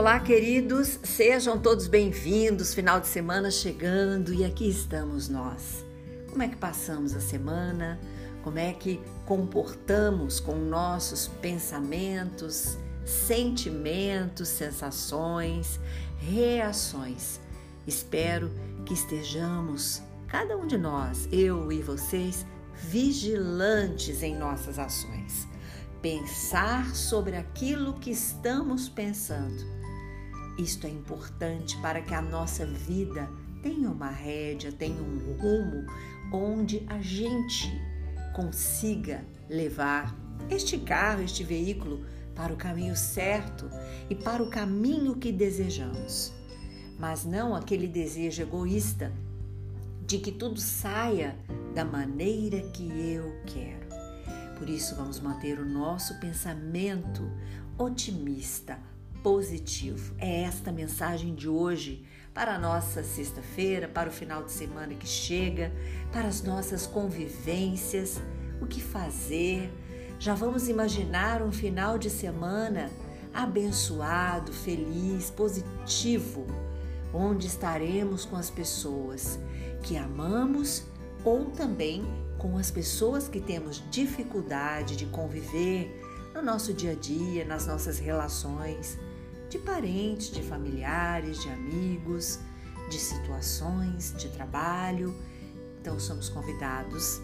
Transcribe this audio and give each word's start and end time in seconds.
Olá, 0.00 0.18
queridos, 0.18 0.98
sejam 1.04 1.60
todos 1.60 1.86
bem-vindos. 1.86 2.72
Final 2.72 3.02
de 3.02 3.06
semana 3.06 3.50
chegando 3.50 4.32
e 4.32 4.46
aqui 4.46 4.66
estamos 4.66 5.28
nós. 5.28 5.84
Como 6.30 6.42
é 6.42 6.48
que 6.48 6.56
passamos 6.56 7.14
a 7.14 7.20
semana? 7.20 8.00
Como 8.42 8.58
é 8.58 8.72
que 8.72 8.98
comportamos 9.26 10.40
com 10.40 10.54
nossos 10.54 11.28
pensamentos, 11.28 12.78
sentimentos, 13.04 14.48
sensações, 14.48 15.78
reações? 16.16 17.38
Espero 17.86 18.50
que 18.86 18.94
estejamos, 18.94 20.00
cada 20.28 20.56
um 20.56 20.66
de 20.66 20.78
nós, 20.78 21.28
eu 21.30 21.70
e 21.70 21.82
vocês, 21.82 22.46
vigilantes 22.74 24.22
em 24.22 24.34
nossas 24.34 24.78
ações. 24.78 25.46
Pensar 26.00 26.94
sobre 26.94 27.36
aquilo 27.36 27.92
que 28.00 28.10
estamos 28.10 28.88
pensando 28.88 29.78
isto 30.60 30.86
é 30.86 30.90
importante 30.90 31.76
para 31.78 32.02
que 32.02 32.14
a 32.14 32.20
nossa 32.20 32.66
vida 32.66 33.28
tenha 33.62 33.90
uma 33.90 34.10
rédea, 34.10 34.70
tenha 34.70 35.00
um 35.02 35.36
rumo 35.38 35.86
onde 36.32 36.84
a 36.86 37.00
gente 37.00 37.70
consiga 38.34 39.24
levar 39.48 40.14
este 40.50 40.78
carro, 40.78 41.22
este 41.22 41.42
veículo 41.42 42.04
para 42.34 42.52
o 42.52 42.56
caminho 42.56 42.94
certo 42.94 43.70
e 44.08 44.14
para 44.14 44.42
o 44.42 44.50
caminho 44.50 45.16
que 45.16 45.32
desejamos. 45.32 46.32
Mas 46.98 47.24
não 47.24 47.54
aquele 47.54 47.88
desejo 47.88 48.42
egoísta 48.42 49.12
de 50.06 50.18
que 50.18 50.30
tudo 50.30 50.60
saia 50.60 51.36
da 51.74 51.84
maneira 51.84 52.60
que 52.70 52.84
eu 52.84 53.34
quero. 53.46 53.88
Por 54.58 54.68
isso, 54.68 54.94
vamos 54.94 55.20
manter 55.20 55.58
o 55.58 55.64
nosso 55.64 56.20
pensamento 56.20 57.30
otimista, 57.78 58.78
positivo. 59.22 60.14
É 60.18 60.42
esta 60.42 60.72
mensagem 60.72 61.34
de 61.34 61.48
hoje 61.48 62.04
para 62.32 62.54
a 62.54 62.58
nossa 62.58 63.02
sexta-feira, 63.02 63.88
para 63.88 64.08
o 64.08 64.12
final 64.12 64.42
de 64.44 64.52
semana 64.52 64.94
que 64.94 65.06
chega, 65.06 65.72
para 66.12 66.28
as 66.28 66.42
nossas 66.42 66.86
convivências, 66.86 68.20
o 68.60 68.66
que 68.66 68.80
fazer. 68.80 69.70
Já 70.18 70.34
vamos 70.34 70.68
imaginar 70.68 71.42
um 71.42 71.52
final 71.52 71.98
de 71.98 72.10
semana 72.10 72.90
abençoado, 73.32 74.52
feliz, 74.52 75.30
positivo, 75.30 76.46
onde 77.12 77.46
estaremos 77.46 78.24
com 78.24 78.36
as 78.36 78.50
pessoas 78.50 79.38
que 79.82 79.96
amamos 79.96 80.84
ou 81.24 81.46
também 81.46 82.04
com 82.38 82.56
as 82.56 82.70
pessoas 82.70 83.28
que 83.28 83.40
temos 83.40 83.82
dificuldade 83.90 84.96
de 84.96 85.06
conviver 85.06 85.99
no 86.34 86.42
nosso 86.42 86.72
dia 86.72 86.92
a 86.92 86.94
dia, 86.94 87.44
nas 87.44 87.66
nossas 87.66 87.98
relações 87.98 88.98
de 89.48 89.58
parentes, 89.58 90.30
de 90.30 90.42
familiares, 90.42 91.42
de 91.42 91.48
amigos, 91.48 92.38
de 92.88 92.98
situações 92.98 94.14
de 94.16 94.28
trabalho. 94.28 95.14
Então, 95.80 95.98
somos 95.98 96.28
convidados 96.28 97.20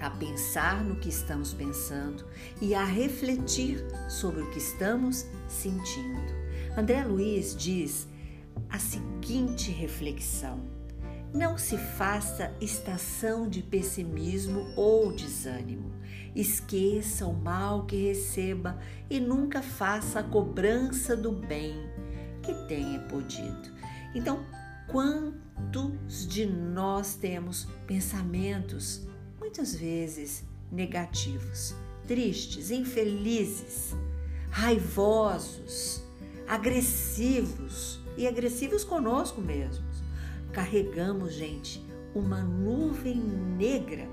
a 0.00 0.10
pensar 0.10 0.84
no 0.84 0.96
que 0.96 1.08
estamos 1.08 1.52
pensando 1.52 2.24
e 2.60 2.74
a 2.74 2.84
refletir 2.84 3.84
sobre 4.08 4.42
o 4.42 4.50
que 4.50 4.58
estamos 4.58 5.26
sentindo. 5.48 6.32
André 6.76 7.04
Luiz 7.04 7.54
diz 7.56 8.06
a 8.68 8.78
seguinte 8.78 9.70
reflexão: 9.70 10.73
não 11.34 11.58
se 11.58 11.76
faça 11.76 12.54
estação 12.60 13.48
de 13.48 13.60
pessimismo 13.60 14.72
ou 14.76 15.12
desânimo. 15.12 15.92
Esqueça 16.32 17.26
o 17.26 17.34
mal 17.34 17.86
que 17.86 17.96
receba 17.96 18.78
e 19.10 19.18
nunca 19.18 19.60
faça 19.60 20.20
a 20.20 20.22
cobrança 20.22 21.16
do 21.16 21.32
bem 21.32 21.74
que 22.40 22.54
tenha 22.68 23.00
podido. 23.00 23.74
Então, 24.14 24.46
quantos 24.86 26.24
de 26.24 26.46
nós 26.46 27.16
temos 27.16 27.66
pensamentos 27.84 29.04
muitas 29.40 29.74
vezes 29.74 30.44
negativos, 30.70 31.74
tristes, 32.06 32.70
infelizes, 32.70 33.92
raivosos, 34.50 36.00
agressivos 36.46 38.00
e 38.16 38.28
agressivos 38.28 38.84
conosco 38.84 39.40
mesmos? 39.40 39.93
Carregamos, 40.54 41.34
gente, 41.34 41.84
uma 42.14 42.40
nuvem 42.40 43.16
negra 43.16 44.08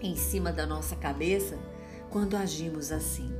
em 0.00 0.16
cima 0.16 0.52
da 0.52 0.66
nossa 0.66 0.96
cabeça 0.96 1.56
quando 2.10 2.36
agimos 2.36 2.90
assim. 2.90 3.32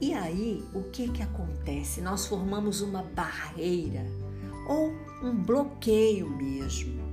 E 0.00 0.12
aí, 0.12 0.64
o 0.74 0.82
que 0.82 1.08
que 1.08 1.22
acontece? 1.22 2.00
Nós 2.00 2.26
formamos 2.26 2.80
uma 2.80 3.02
barreira 3.02 4.04
ou 4.68 4.92
um 5.22 5.32
bloqueio 5.32 6.28
mesmo. 6.28 7.06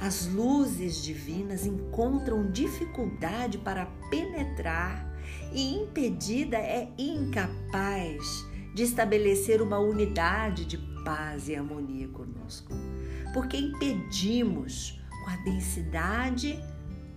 As 0.00 0.26
luzes 0.26 1.02
divinas 1.02 1.66
encontram 1.66 2.50
dificuldade 2.50 3.58
para 3.58 3.86
penetrar 4.10 5.06
e 5.52 5.74
impedida 5.74 6.56
é 6.56 6.90
incapaz 6.96 8.46
de 8.74 8.84
estabelecer 8.84 9.60
uma 9.60 9.78
unidade 9.78 10.64
de 10.64 10.78
paz 11.04 11.48
e 11.48 11.54
harmonia 11.54 12.08
conosco 12.08 12.72
porque 13.32 13.56
impedimos 13.56 15.00
com 15.24 15.30
a 15.30 15.36
densidade 15.36 16.58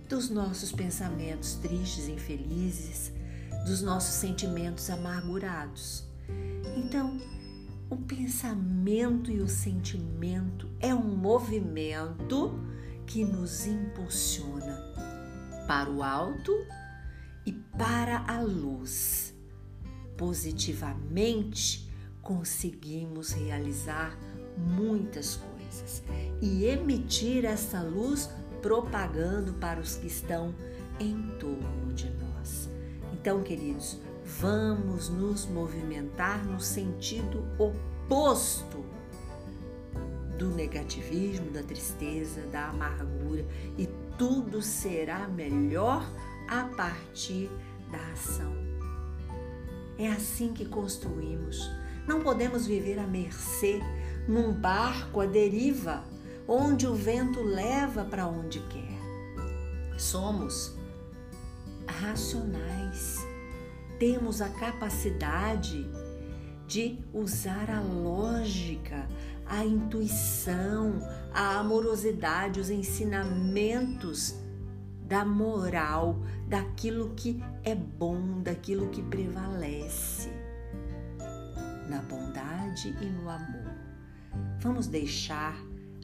dos 0.08 0.28
nossos 0.28 0.72
pensamentos 0.72 1.54
tristes, 1.54 2.08
infelizes, 2.08 3.12
dos 3.66 3.80
nossos 3.80 4.14
sentimentos 4.14 4.90
amargurados. 4.90 6.04
Então, 6.76 7.18
o 7.88 7.96
pensamento 7.96 9.30
e 9.30 9.40
o 9.40 9.48
sentimento 9.48 10.68
é 10.80 10.94
um 10.94 11.16
movimento 11.16 12.58
que 13.06 13.24
nos 13.24 13.66
impulsiona 13.66 14.76
para 15.66 15.90
o 15.90 16.02
alto 16.02 16.52
e 17.46 17.52
para 17.52 18.24
a 18.26 18.40
luz. 18.40 19.34
Positivamente, 20.16 21.90
conseguimos 22.20 23.32
realizar 23.32 24.16
muitas 24.56 25.36
coisas 25.36 25.51
coisas 25.72 26.02
e 26.40 26.66
emitir 26.66 27.44
essa 27.44 27.80
luz 27.80 28.28
propagando 28.60 29.54
para 29.54 29.80
os 29.80 29.96
que 29.96 30.06
estão 30.06 30.54
em 31.00 31.16
torno 31.38 31.92
de 31.94 32.10
nós. 32.10 32.68
Então, 33.12 33.42
queridos, 33.42 33.98
vamos 34.24 35.08
nos 35.08 35.46
movimentar 35.46 36.44
no 36.44 36.60
sentido 36.60 37.44
oposto 37.58 38.84
do 40.38 40.48
negativismo, 40.50 41.50
da 41.50 41.62
tristeza, 41.62 42.42
da 42.46 42.68
amargura 42.68 43.44
e 43.78 43.88
tudo 44.18 44.60
será 44.60 45.26
melhor 45.28 46.06
a 46.48 46.64
partir 46.64 47.50
da 47.90 48.12
ação. 48.12 48.52
É 49.98 50.08
assim 50.08 50.52
que 50.52 50.64
construímos. 50.64 51.70
Não 52.06 52.20
podemos 52.20 52.66
viver 52.66 52.98
à 52.98 53.06
mercê 53.06 53.80
num 54.28 54.52
barco 54.52 55.20
à 55.20 55.26
deriva, 55.26 56.04
onde 56.46 56.86
o 56.86 56.94
vento 56.94 57.42
leva 57.42 58.04
para 58.04 58.26
onde 58.26 58.60
quer. 58.60 59.00
Somos 59.98 60.74
racionais, 61.86 63.24
temos 63.98 64.40
a 64.40 64.48
capacidade 64.48 65.88
de 66.66 66.98
usar 67.12 67.70
a 67.70 67.80
lógica, 67.80 69.06
a 69.46 69.64
intuição, 69.64 70.94
a 71.32 71.58
amorosidade, 71.58 72.58
os 72.58 72.70
ensinamentos 72.70 74.34
da 75.06 75.24
moral, 75.24 76.22
daquilo 76.48 77.10
que 77.14 77.42
é 77.62 77.74
bom, 77.74 78.40
daquilo 78.40 78.88
que 78.88 79.02
prevalece, 79.02 80.30
na 81.88 82.02
bondade 82.02 82.88
e 83.00 83.06
no 83.06 83.28
amor. 83.28 83.74
Vamos 84.60 84.86
deixar 84.86 85.56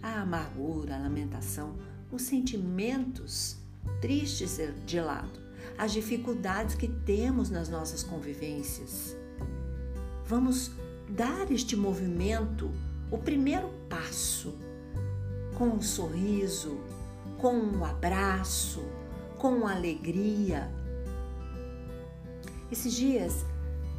a 0.02 0.20
amargura, 0.20 0.96
a 0.96 0.98
lamentação, 0.98 1.76
os 2.10 2.22
sentimentos 2.22 3.58
tristes 4.00 4.58
de 4.86 5.00
lado, 5.00 5.40
as 5.76 5.92
dificuldades 5.92 6.74
que 6.74 6.88
temos 6.88 7.50
nas 7.50 7.68
nossas 7.68 8.02
convivências. 8.02 9.16
Vamos 10.26 10.70
dar 11.08 11.50
este 11.50 11.74
movimento 11.74 12.70
o 13.10 13.16
primeiro 13.16 13.70
passo 13.88 14.54
com 15.56 15.68
um 15.68 15.82
sorriso, 15.82 16.78
com 17.38 17.54
um 17.54 17.84
abraço, 17.84 18.84
com 19.38 19.66
alegria. 19.66 20.70
Esses 22.70 22.92
dias, 22.92 23.44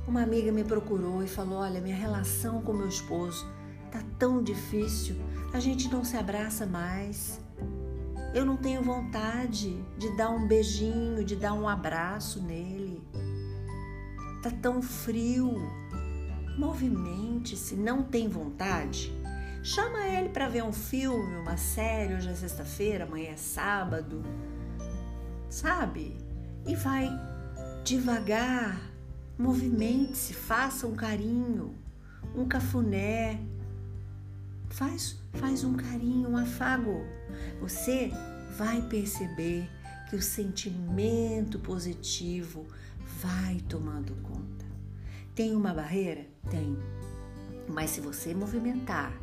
uma 0.10 0.24
amiga 0.24 0.52
me 0.52 0.64
procurou 0.64 1.24
e 1.24 1.28
falou: 1.28 1.60
Olha, 1.60 1.80
minha 1.80 1.96
relação 1.96 2.62
com 2.62 2.74
meu 2.74 2.88
esposo 2.88 3.48
Tá 3.92 4.04
tão 4.20 4.44
difícil, 4.44 5.16
a 5.52 5.60
gente 5.60 5.90
não 5.90 6.04
se 6.04 6.16
abraça 6.16 6.66
mais. 6.66 7.42
Eu 8.36 8.46
não 8.46 8.56
tenho 8.56 8.84
vontade 8.84 9.84
de 9.98 10.16
dar 10.16 10.30
um 10.30 10.48
beijinho, 10.48 11.24
de 11.26 11.36
dar 11.36 11.54
um 11.54 11.68
abraço 11.68 12.40
nele. 12.42 13.02
Tá 14.44 14.52
tão 14.62 14.82
frio. 14.82 15.56
Movimente-se, 16.56 17.76
não 17.76 18.04
tem 18.04 18.28
vontade? 18.28 19.12
Chama 19.64 20.08
ele 20.08 20.30
para 20.30 20.48
ver 20.48 20.64
um 20.64 20.72
filme, 20.72 21.38
uma 21.38 21.58
série, 21.58 22.14
hoje 22.14 22.30
é 22.30 22.36
sexta-feira, 22.36 23.06
amanhã 23.06 23.32
é 23.32 23.38
sábado, 23.38 24.22
sabe? 25.50 26.16
E 26.66 26.76
vai 26.76 27.10
devagar, 27.84 28.80
movimente-se, 29.40 30.34
faça 30.34 30.86
um 30.86 30.94
carinho, 30.94 31.74
um 32.36 32.46
cafuné, 32.46 33.40
faz, 34.68 35.18
faz 35.32 35.64
um 35.64 35.76
carinho, 35.76 36.30
um 36.30 36.38
afago. 36.38 37.06
Você 37.62 38.12
vai 38.58 38.82
perceber 38.82 39.70
que 40.10 40.18
o 40.18 40.22
sentimento 40.22 41.58
positivo 41.58 42.68
vai 43.22 43.62
tomando 43.70 44.14
conta. 44.22 44.66
Tem 45.34 45.56
uma 45.56 45.74
barreira? 45.74 46.26
Tem. 46.52 46.78
Mas 47.70 47.92
se 47.92 48.02
você 48.02 48.34
movimentar 48.34 49.18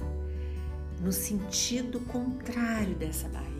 no 1.02 1.12
sentido 1.12 2.00
contrário 2.00 2.94
dessa 2.94 3.28
barreira, 3.28 3.52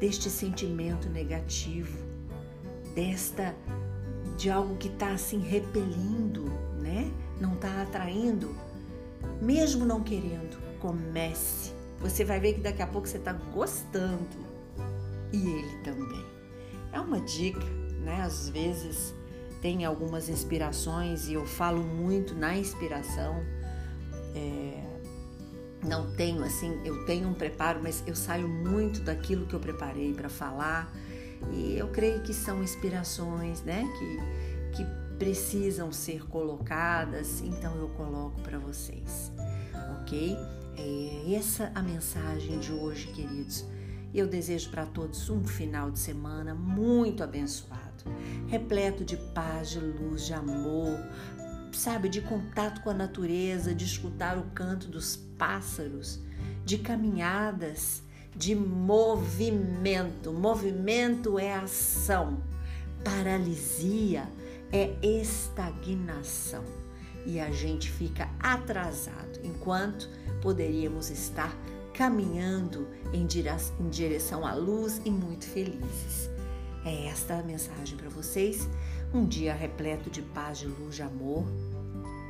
deste 0.00 0.30
sentimento 0.30 1.10
negativo, 1.10 1.98
desta 2.94 3.54
de 4.36 4.50
algo 4.50 4.76
que 4.76 4.88
está 4.88 5.12
assim 5.12 5.38
repelindo, 5.38 6.44
né? 6.80 7.10
Não 7.40 7.54
está 7.54 7.82
atraindo, 7.82 8.54
mesmo 9.40 9.84
não 9.84 10.02
querendo, 10.02 10.58
comece. 10.80 11.72
Você 12.00 12.24
vai 12.24 12.40
ver 12.40 12.54
que 12.54 12.60
daqui 12.60 12.82
a 12.82 12.86
pouco 12.86 13.06
você 13.06 13.18
está 13.18 13.32
gostando 13.32 14.26
e 15.32 15.38
ele 15.38 15.76
também. 15.84 16.24
É 16.92 17.00
uma 17.00 17.20
dica, 17.20 17.64
né? 18.04 18.22
Às 18.22 18.48
vezes 18.48 19.14
tem 19.60 19.84
algumas 19.84 20.28
inspirações 20.28 21.28
e 21.28 21.34
eu 21.34 21.46
falo 21.46 21.82
muito 21.82 22.34
na 22.34 22.56
inspiração. 22.56 23.42
É, 24.34 24.82
não 25.86 26.12
tenho 26.12 26.44
assim, 26.44 26.80
eu 26.84 27.04
tenho 27.06 27.28
um 27.28 27.34
preparo, 27.34 27.80
mas 27.82 28.02
eu 28.06 28.14
saio 28.14 28.48
muito 28.48 29.00
daquilo 29.00 29.46
que 29.46 29.54
eu 29.54 29.60
preparei 29.60 30.12
para 30.12 30.28
falar 30.28 30.92
e 31.50 31.76
eu 31.76 31.88
creio 31.88 32.20
que 32.22 32.32
são 32.32 32.62
inspirações, 32.62 33.62
né? 33.62 33.84
Que, 33.98 34.76
que 34.76 35.02
precisam 35.18 35.92
ser 35.92 36.26
colocadas, 36.26 37.40
então 37.42 37.76
eu 37.76 37.88
coloco 37.90 38.40
para 38.42 38.58
vocês, 38.58 39.32
ok? 40.00 40.36
É 40.76 41.34
essa 41.34 41.70
a 41.74 41.82
mensagem 41.82 42.58
de 42.58 42.72
hoje, 42.72 43.06
queridos. 43.08 43.64
Eu 44.14 44.26
desejo 44.26 44.70
para 44.70 44.84
todos 44.84 45.30
um 45.30 45.44
final 45.44 45.90
de 45.90 45.98
semana 45.98 46.54
muito 46.54 47.22
abençoado, 47.22 48.04
repleto 48.48 49.04
de 49.04 49.16
paz, 49.16 49.70
de 49.70 49.78
luz, 49.78 50.26
de 50.26 50.34
amor, 50.34 50.98
sabe, 51.72 52.08
de 52.08 52.20
contato 52.20 52.82
com 52.82 52.90
a 52.90 52.94
natureza, 52.94 53.74
de 53.74 53.84
escutar 53.84 54.36
o 54.36 54.44
canto 54.50 54.88
dos 54.88 55.16
pássaros, 55.16 56.20
de 56.64 56.78
caminhadas, 56.78 58.02
de 58.34 58.54
movimento. 58.54 60.32
Movimento 60.32 61.38
é 61.38 61.54
ação, 61.54 62.42
paralisia 63.04 64.28
é 64.72 64.94
estagnação 65.02 66.64
e 67.26 67.38
a 67.38 67.50
gente 67.50 67.90
fica 67.90 68.28
atrasado 68.40 69.40
enquanto 69.44 70.08
poderíamos 70.40 71.10
estar 71.10 71.54
caminhando 71.94 72.88
em 73.12 73.26
direção 73.90 74.46
à 74.46 74.54
luz 74.54 75.00
e 75.04 75.10
muito 75.10 75.44
felizes. 75.46 76.30
É 76.84 77.06
esta 77.06 77.38
a 77.38 77.42
mensagem 77.42 77.96
para 77.96 78.08
vocês. 78.08 78.68
Um 79.14 79.26
dia 79.26 79.54
repleto 79.54 80.10
de 80.10 80.22
paz, 80.22 80.58
de 80.58 80.66
luz, 80.66 80.96
de 80.96 81.02
amor. 81.02 81.44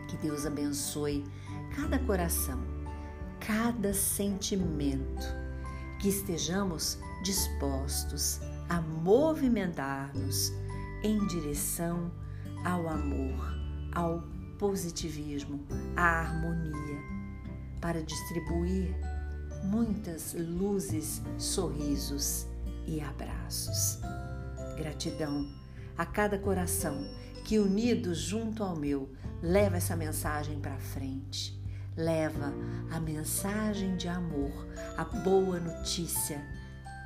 Que 0.09 0.17
Deus 0.17 0.45
abençoe 0.45 1.25
cada 1.75 1.99
coração, 2.01 2.61
cada 3.41 3.95
sentimento. 3.95 5.25
Que 6.03 6.09
estejamos 6.09 6.99
dispostos 7.23 8.41
a 8.69 8.81
movimentar-nos 8.81 10.53
em 11.05 11.25
direção 11.29 12.11
ao 12.65 12.89
amor, 12.89 13.57
ao 13.95 14.25
positivismo, 14.59 15.65
à 15.97 16.23
harmonia, 16.23 16.99
para 17.81 18.03
distribuir 18.03 18.97
muitas 19.63 20.35
luzes, 20.35 21.23
sorrisos 21.39 22.49
e 22.85 23.01
abraços. 23.01 24.01
Gratidão 24.77 25.49
a 25.97 26.05
cada 26.05 26.37
coração 26.37 26.97
que, 27.45 27.61
unido 27.61 28.13
junto 28.13 28.65
ao 28.65 28.75
meu, 28.75 29.09
leva 29.41 29.77
essa 29.77 29.95
mensagem 29.95 30.59
para 30.59 30.81
frente. 30.81 31.62
Leva 31.97 32.55
a 32.91 32.99
mensagem 32.99 33.97
de 33.97 34.09
amor, 34.09 34.67
a 34.97 35.05
boa 35.05 35.61
notícia, 35.61 36.43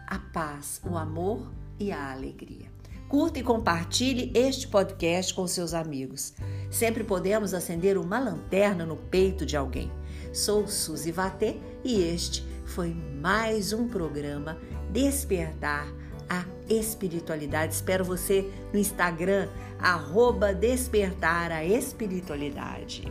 a 0.07 0.17
paz, 0.17 0.81
o 0.89 0.97
amor 0.97 1.51
e 1.77 1.91
a 1.91 2.13
alegria. 2.13 2.71
Curta 3.09 3.41
e 3.41 3.43
compartilhe 3.43 4.31
este 4.33 4.69
podcast 4.69 5.35
com 5.35 5.45
seus 5.49 5.75
amigos. 5.75 6.35
Sempre 6.71 7.03
podemos 7.03 7.53
acender 7.53 7.99
uma 7.99 8.21
lanterna 8.21 8.87
no 8.87 8.97
peito 8.97 9.45
de 9.45 9.57
alguém. 9.57 9.91
Sou 10.33 10.69
Suzy 10.69 11.11
Vatê 11.11 11.57
e 11.83 12.03
este 12.03 12.47
foi 12.65 12.95
mais 12.95 13.73
um 13.73 13.89
programa 13.89 14.57
Despertar 14.93 15.89
a 16.29 16.45
Espiritualidade. 16.69 17.75
Espero 17.75 18.05
você 18.05 18.49
no 18.73 18.79
Instagram, 18.79 19.49
arroba 19.81 20.55
Despertar 20.55 21.51
a 21.51 21.65
Espiritualidade. 21.65 23.05